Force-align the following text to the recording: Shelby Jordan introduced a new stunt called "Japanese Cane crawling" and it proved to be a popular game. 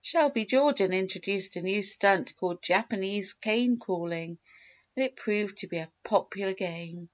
Shelby 0.00 0.46
Jordan 0.46 0.94
introduced 0.94 1.54
a 1.56 1.60
new 1.60 1.82
stunt 1.82 2.34
called 2.36 2.62
"Japanese 2.62 3.34
Cane 3.34 3.78
crawling" 3.78 4.38
and 4.96 5.04
it 5.04 5.16
proved 5.16 5.58
to 5.58 5.66
be 5.66 5.76
a 5.76 5.92
popular 6.02 6.54
game. 6.54 7.10